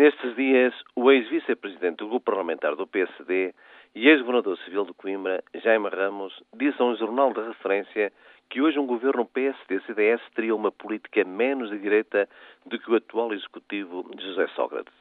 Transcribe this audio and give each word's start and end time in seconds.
Nestes 0.00 0.34
dias, 0.34 0.72
o 0.96 1.10
ex-vice-presidente 1.10 1.98
do 1.98 2.08
grupo 2.08 2.32
parlamentar 2.32 2.74
do 2.74 2.86
PSD 2.86 3.54
e 3.94 4.08
ex-governador 4.08 4.56
civil 4.60 4.86
de 4.86 4.94
Coimbra, 4.94 5.44
Jaime 5.56 5.90
Ramos, 5.90 6.32
disse 6.56 6.80
a 6.80 6.86
um 6.86 6.96
jornal 6.96 7.34
de 7.34 7.42
referência 7.42 8.10
que 8.48 8.62
hoje 8.62 8.78
um 8.78 8.86
governo 8.86 9.26
PSD-CDS 9.26 10.22
teria 10.34 10.56
uma 10.56 10.72
política 10.72 11.22
menos 11.22 11.68
de 11.68 11.78
direita 11.78 12.26
do 12.64 12.78
que 12.78 12.90
o 12.90 12.94
atual 12.94 13.34
executivo 13.34 14.08
de 14.16 14.24
José 14.24 14.46
Sócrates. 14.56 14.94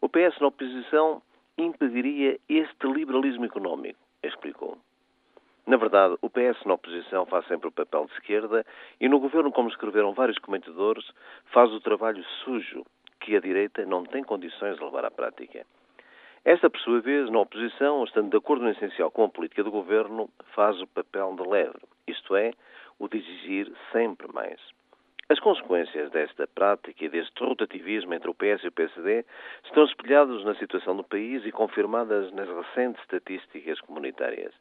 O 0.00 0.08
PS 0.08 0.38
na 0.40 0.46
oposição 0.46 1.20
impediria 1.58 2.38
este 2.48 2.86
liberalismo 2.86 3.46
económico, 3.46 3.98
explicou. 4.22 4.78
Na 5.66 5.76
verdade, 5.76 6.16
o 6.22 6.30
PS 6.30 6.64
na 6.64 6.74
oposição 6.74 7.26
faz 7.26 7.44
sempre 7.48 7.66
o 7.66 7.72
papel 7.72 8.04
de 8.04 8.12
esquerda 8.12 8.64
e 9.00 9.08
no 9.08 9.18
governo, 9.18 9.50
como 9.50 9.70
escreveram 9.70 10.14
vários 10.14 10.38
comentadores, 10.38 11.04
faz 11.46 11.72
o 11.72 11.80
trabalho 11.80 12.24
sujo 12.44 12.84
que 13.24 13.34
a 13.34 13.40
direita 13.40 13.86
não 13.86 14.04
tem 14.04 14.22
condições 14.22 14.76
de 14.76 14.84
levar 14.84 15.06
à 15.06 15.10
prática. 15.10 15.64
Esta, 16.44 16.68
por 16.68 16.78
sua 16.80 17.00
vez, 17.00 17.30
na 17.30 17.40
oposição, 17.40 18.04
estando 18.04 18.28
de 18.28 18.36
acordo 18.36 18.64
no 18.64 18.70
essencial 18.70 19.10
com 19.10 19.24
a 19.24 19.28
política 19.30 19.64
do 19.64 19.70
governo, 19.70 20.28
faz 20.54 20.78
o 20.82 20.86
papel 20.86 21.34
de 21.34 21.48
leve, 21.48 21.78
isto 22.06 22.36
é, 22.36 22.52
o 22.98 23.08
de 23.08 23.16
exigir 23.16 23.72
sempre 23.92 24.30
mais. 24.30 24.60
As 25.30 25.40
consequências 25.40 26.10
desta 26.10 26.46
prática 26.46 27.02
e 27.02 27.08
deste 27.08 27.42
rotativismo 27.42 28.12
entre 28.12 28.28
o 28.28 28.34
PS 28.34 28.62
e 28.62 28.68
o 28.68 28.72
PSD 28.72 29.24
estão 29.64 29.84
espelhados 29.84 30.44
na 30.44 30.54
situação 30.56 30.94
do 30.94 31.02
país 31.02 31.46
e 31.46 31.50
confirmadas 31.50 32.30
nas 32.32 32.46
recentes 32.46 33.00
estatísticas 33.00 33.80
comunitárias. 33.80 34.52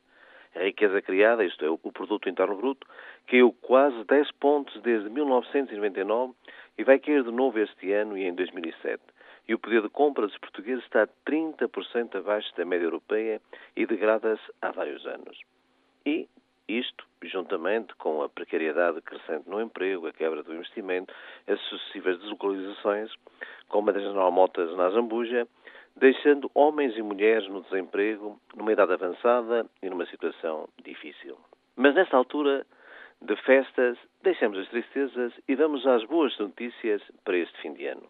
A 0.56 0.59
riqueza 0.59 1.02
criada, 1.02 1.44
isto 1.44 1.66
é, 1.66 1.70
o 1.70 1.92
produto 1.92 2.30
interno 2.30 2.56
bruto, 2.56 2.88
caiu 3.28 3.52
quase 3.62 4.06
10 4.06 4.32
pontos 4.34 4.82
desde 4.84 5.09
1999 5.09 6.34
e 6.78 6.84
vai 6.84 7.00
cair 7.00 7.24
de 7.24 7.32
novo 7.32 7.60
este 7.60 7.92
ano 7.92 8.18
e 8.18 8.24
em 8.24 8.34
2007. 8.34 9.02
E 9.48 9.54
o 9.54 9.60
poder 9.60 9.82
de 9.82 9.90
compra 9.90 10.26
dos 10.26 10.38
portugueses 10.38 10.84
está 10.84 11.08
30% 11.28 12.16
abaixo 12.16 12.56
da 12.56 12.66
média 12.66 12.86
europeia 12.86 13.42
e 13.76 13.86
degrada-se 13.86 14.44
há 14.62 14.72
vários 14.72 15.06
anos. 15.06 15.40
E 16.06 16.28
isto, 16.68 17.06
juntamente 17.22 17.94
com 17.96 18.22
a 18.22 18.30
precariedade 18.30 19.02
crescente 19.02 19.50
no 19.50 19.62
emprego, 19.62 20.08
a 20.08 20.14
quebra 20.14 20.44
do 20.44 20.54
investimento, 20.54 21.14
as 21.48 21.60
sucessivas 21.62 22.20
deslocalizações, 22.20 23.12
como 23.68 23.90
a 23.90 23.94
das 23.94 24.14
Motors 24.14 24.76
na 24.78 24.90
Zambuja, 24.92 25.48
deixando 25.96 26.50
homens 26.54 26.96
e 26.98 27.02
mulheres 27.02 27.48
no 27.50 27.62
desemprego, 27.62 28.40
numa 28.56 28.72
idade 28.72 28.94
avançada 28.94 29.66
e 29.82 29.90
numa 29.90 30.06
situação 30.06 30.68
difícil. 30.84 31.38
Mas 31.76 31.94
nesta 31.96 32.16
altura 32.16 32.66
de 33.24 33.38
festas, 33.38 33.98
deixamos 34.22 34.58
as 34.60 34.68
tristezas 34.68 35.32
e 35.48 35.56
vamos 35.56 35.88
às 35.88 36.04
boas 36.04 36.38
notícias 36.38 37.02
para 37.24 37.38
este 37.38 37.58
fim 37.62 37.72
de 37.72 37.88
ano. 37.88 38.04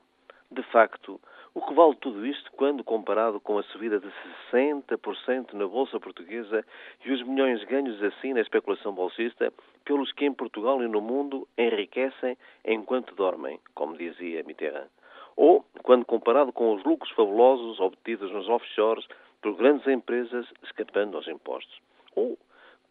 De 0.50 0.64
facto, 0.64 1.22
o 1.54 1.62
que 1.62 1.74
vale 1.76 1.96
tudo 1.98 2.26
isto 2.26 2.52
quando 2.54 2.84
comparado 2.84 3.40
com 3.40 3.60
a 3.60 3.64
subida 3.64 4.00
de 4.00 4.12
60% 4.52 5.54
na 5.54 5.68
Bolsa 5.68 6.00
Portuguesa 6.00 6.66
e 7.06 7.12
os 7.12 7.22
milhões 7.22 7.64
ganhos 7.66 8.02
assim 8.02 8.34
na 8.34 8.42
especulação 8.42 8.92
bolsista, 8.92 9.54
pelos 9.86 10.12
que 10.12 10.26
em 10.26 10.34
Portugal 10.34 10.82
e 10.82 10.88
no 10.88 11.00
mundo 11.00 11.48
enriquecem 11.60 12.36
enquanto 12.66 13.14
dormem, 13.14 13.60
como 13.76 13.96
dizia 13.96 14.44
Mitterrand? 14.44 14.90
Ou 15.36 15.64
quando 15.84 16.06
comparado 16.06 16.52
com 16.52 16.74
os 16.74 16.84
lucros 16.84 17.12
fabulosos 17.12 17.80
obtidos 17.80 18.32
nos 18.32 18.50
offshores 18.50 19.06
por 19.44 19.56
grandes 19.56 19.86
empresas 19.86 20.48
escapando 20.64 21.18
aos 21.18 21.28
impostos? 21.28 21.80
Ou 22.16 22.36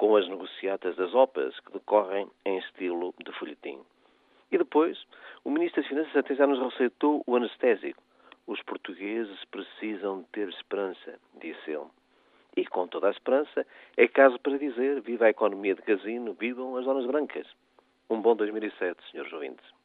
com 0.02 0.16
as 0.16 0.26
negociatas 0.26 0.96
das 0.96 1.14
OPAs 1.14 1.60
que 1.60 1.74
decorrem 1.74 2.28
em 2.44 2.58
estilo 2.58 3.14
de 3.24 3.30
folhetim? 3.38 3.78
E 4.50 4.58
depois, 4.58 5.06
o 5.44 5.50
Ministro 5.50 5.80
das 5.80 5.88
Finanças 5.88 6.16
até 6.16 6.34
já 6.34 6.44
nos 6.44 6.58
receitou 6.58 7.22
o 7.24 7.36
anestésico. 7.36 8.02
Os 8.44 8.60
portugueses 8.62 9.44
precisam 9.44 10.24
ter 10.32 10.48
esperança, 10.48 11.20
disse 11.40 11.70
ele. 11.70 11.86
E 12.56 12.66
com 12.66 12.88
toda 12.88 13.06
a 13.06 13.10
esperança, 13.12 13.64
é 13.96 14.08
caso 14.08 14.40
para 14.40 14.58
dizer: 14.58 15.00
viva 15.02 15.26
a 15.26 15.30
economia 15.30 15.76
de 15.76 15.82
casino, 15.82 16.32
vivam 16.32 16.76
as 16.76 16.84
zonas 16.84 17.06
brancas. 17.06 17.46
Um 18.10 18.20
bom 18.20 18.34
2007, 18.34 18.98
senhores 19.08 19.32
ouvintes. 19.32 19.81